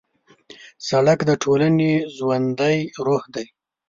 سړک 0.87 1.19
د 1.29 1.31
ټولنې 1.43 1.91
ژوندی 2.15 2.77
روح 3.05 3.23
دی. 3.35 3.45